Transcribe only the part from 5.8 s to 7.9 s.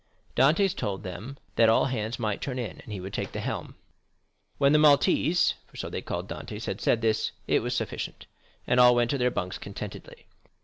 they called Dantès) had said this, it was